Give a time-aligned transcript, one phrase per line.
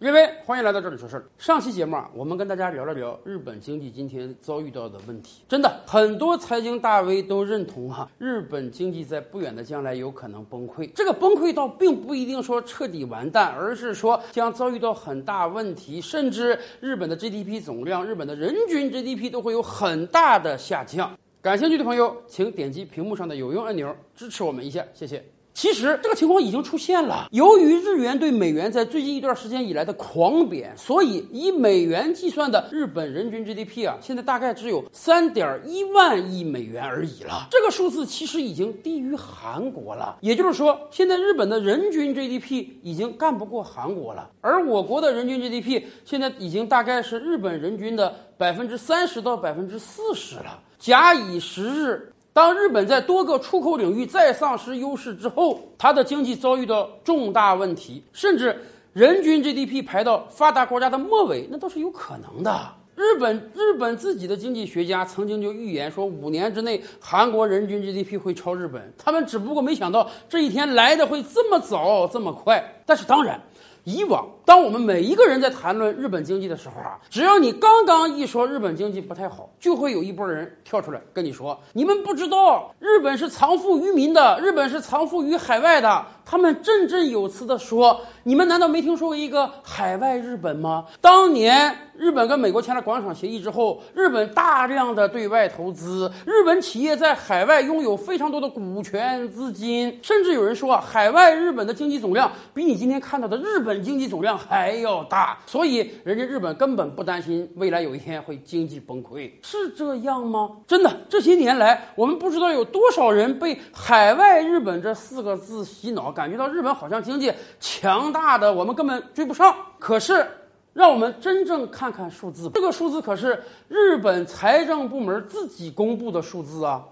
[0.00, 1.24] 各位，欢迎来到这里说事儿。
[1.38, 5.42] 上期节目啊，我们跟大家聊了聊日本经济今天遭遇到的问题。
[5.48, 10.88] 真的，很多财经大 V 都认同哈，日本经济在不远的将来有可能崩溃。
[10.94, 21.10] 这个崩溃倒并不一定说彻底完蛋，而是说将遭遇到很大问题，甚至日本的 GDP 总量、日本的人均 GDP 都会有很大的下降。
[21.42, 25.24] 感兴趣的朋友，请点击屏幕上的有用按钮支持我们一下，谢谢。
[25.58, 27.26] 其实这个情况已经出现了。
[27.32, 37.48] 由于日元对美元在最近一段时间以来的狂贬，所以以美元计算的日本人均 GDP 啊，现在大概只有三点一万亿美元而已了。
[37.50, 40.18] 这个数字其实已经低于韩国了。
[40.20, 50.62] 也就是说，现在日本的人均 GDP 已经干不过韩国了，而我国的人均 GDP 现在已经大概是日本人均的百分之三十到百分之四十了。
[50.78, 52.12] 假以时日。
[52.38, 58.56] 当日本在多个出口领域再丧失优势之后，它的经济遭遇到重大问题，甚至
[58.92, 62.56] 人均 GDP 排到发达国家的末尾，那都是有可能的。
[62.94, 72.62] 日本日本自己的经济学家曾经就预言说，五年之内韩国人均 GDP 会超日本，他们只不过没想到这一天来的会这么早这么快。
[72.86, 73.40] 但是当然。
[73.88, 90.84] 以往，当我们每一个人在谈论日本经济的时候啊，只要你刚刚一说日本经济不太好，就会有一波人跳出来跟你说：“你们不知道，日本是藏富于民的，日本是藏富于海外的。”他们振振有词地说：“你们难道没听说过一个海外日本吗？
[91.00, 105.38] 当年日本跟美国签了广场协议之后，日本大量的对外投资，日本企业在海外拥有非常多的股权资金，甚至有人说啊，海外日本的经济总量比你今天看到的日本经济总量还要大。
[105.46, 110.50] 所以，人家日本根本不担心未来有一天会经济崩溃，是这样吗？
[110.66, 119.54] 真的，这些年来，我们不知道有多少人被‘海外日本’这四个字洗脑。”感觉到日本好像经济强大的，我们根本追不上。
[119.78, 120.26] 可是，
[120.72, 126.84] 让我们真正看看数字，这个数字可是日本财政部门自己公布的数字啊。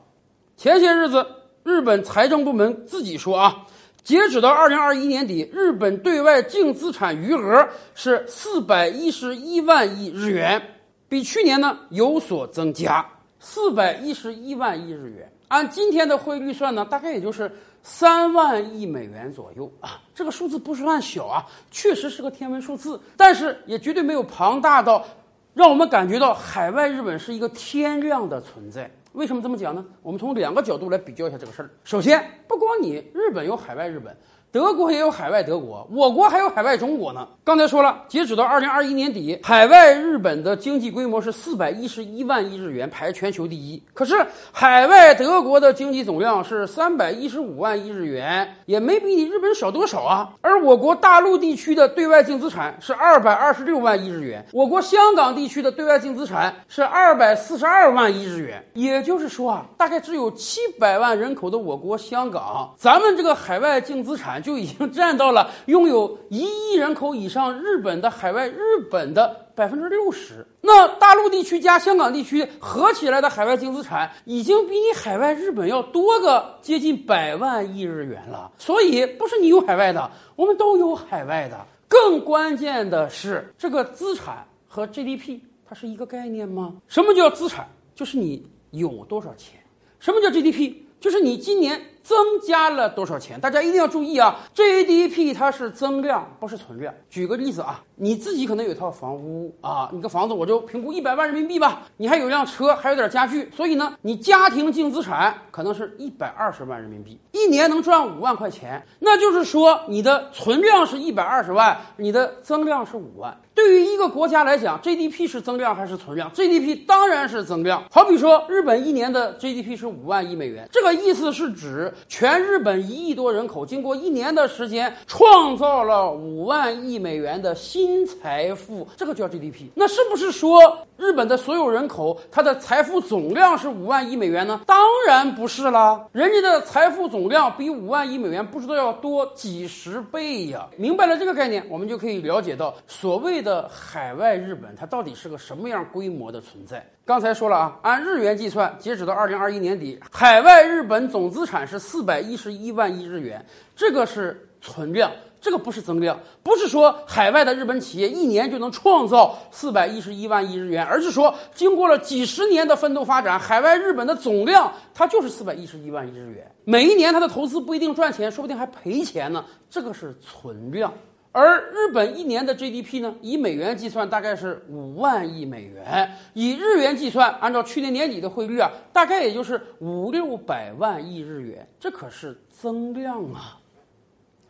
[0.56, 1.26] 前些日子，
[1.62, 3.64] 日本财政部门自己说啊，
[4.06, 10.62] 截止到二零二一年底，日本对外净资产余额是四百一十一万亿日元，
[11.08, 13.04] 比去年呢有所增加。
[13.40, 17.50] 四百一十一万亿日元，按今天的汇率算呢，大概也就是。
[17.88, 25.06] 三万亿美元左右啊，这个数字不算小啊，确实是个天文数字，但是也绝对没有庞大到
[25.54, 28.90] 让我们感觉到海外日本是一个天量的存在。
[29.16, 29.82] 为什么这么讲呢？
[30.02, 31.70] 我们从两个角度来比较一下这个事儿。
[31.84, 34.14] 首先，不光你日本有海外日本。
[34.52, 37.28] 德国也有海外德国，我国还有海外中国呢。
[37.44, 43.82] 刚才说了，截止到二零二一年底，海外日本的经济规模是四百一十一万亿日元，排全球第一。
[43.92, 44.14] 可是
[44.50, 50.30] 海外德国的经济总量是三百一十五万亿日元，也没比你日本少多少啊。
[50.40, 58.64] 而我国大陆地区的对外净资产是二百二十六万亿日元，我国香港地区的对外净资产是二百四十二万亿日元。
[58.72, 64.35] 也就是说啊，大概只有七百万人口的我国香港，咱们这个海外净资产。
[64.42, 70.46] 就已经占到了拥有一亿人口以上日本的海外日本的百分之六十。
[70.60, 78.50] 那大陆地区加香港地区合起来的海外净资产，已经比你海外日本要多个接近百万亿日元了。
[78.58, 81.56] 所以不是你有海外的，我们都有海外的。
[81.88, 86.74] 更关键的是，这个资产和 GDP 它是一个概念吗？
[86.88, 87.68] 什么叫资产？
[87.94, 89.60] 就是你有多少钱。
[89.98, 90.74] 什么叫 GDP？
[91.00, 91.80] 就是你今年。
[92.06, 93.40] 增加了多少钱？
[93.40, 96.94] 大家一定要注意啊！GDP 它是增量，不是存量。
[97.10, 101.82] 举个例子啊，你自己可能有一套房屋啊，你个房子我就评估一百万人民币吧。
[101.96, 108.80] 你还有辆车，还有点家具，所以呢，你家庭净资产可能是一百二十万人民币，一年能赚五万块钱。
[109.00, 113.36] 那就是说，你的存量是一百二十万，你的增量是五万。
[113.52, 117.82] 对于一个国家来讲，GDP 是增量还是存量？GDP 当然是增量。
[117.90, 121.92] 好比说，日本一年的 GDP 是五万亿美元，这个意思是指。
[122.08, 129.66] 全日本一亿多人口，经过一年的时间，创造了五万亿美元的新财富，这个叫 GDP。
[129.74, 134.62] 那是不是说日本的所有人口，它的财富总量是五万亿美元呢？
[134.66, 140.66] 当然不是啦，人家的财富总量比五万亿美元不知道要多几十倍呀。
[140.76, 146.84] 明白了这个概念，我们就可以了解到所谓的海外日本，它到底是个什么样规模的存在。
[147.04, 153.44] 刚才说了啊，按日元计算，截止到二零二一年底，海外日本总资产是四百一十一万亿日元，
[153.76, 155.08] 这个是存量，
[155.40, 170.92] 这个不是增量，不是说海外的日本企业一年就能创造四百一十一万亿日元，而是说经过了几十年的奋斗发展，海外日本的总量它就是四百一十一万亿日元，每一年它的投资不一定赚钱，说不定还赔钱呢，这个是存量。
[171.30, 183.60] 而日本一年的 GDP 呢，以美元计算大概是五万亿美元，以日元计算，按照去年年底的汇率啊，大概也就是五六百万亿日元，这可是增量啊！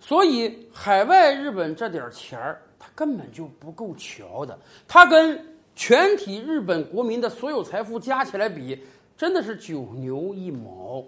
[0.06, 4.56] 所以海外日本这点钱儿，它根本就不够瞧的，
[4.86, 5.44] 它跟
[5.74, 8.80] 全体日本国民的所有财富加起来比，
[9.16, 11.04] 真的是九牛一毛。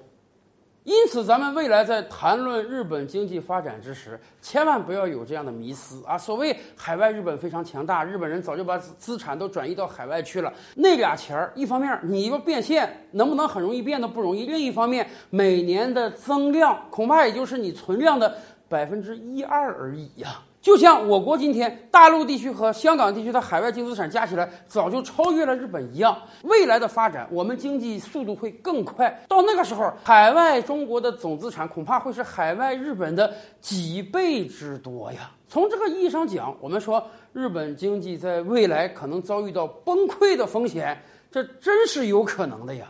[0.83, 6.17] 因此，咱们未来在谈论日本经济发展之时，千万不要有这样的迷思啊！
[6.17, 10.53] 所谓海外日本非常强大，日本人早就把资产都转移到海外去了。
[10.75, 18.35] 那俩钱儿，一方面你要变现，能不能很容易变得不容易；另一方面，每年的增量恐怕也就是你存量的
[18.69, 20.41] 百分之一二而已呀。
[20.61, 29.09] 就像我国今天大陆地区和香港地区的海外净资产加起来早就超越了日本一样，未来的发展我们经济速度会更快。
[29.29, 35.31] 到那个时候，海外中国的总资产恐怕会是海外日本的几倍之多呀。
[35.49, 41.01] 从这个意义上讲，我们说日本经济在未来可能遭遇到崩溃的风险，
[41.31, 42.87] 这真是有可能的呀。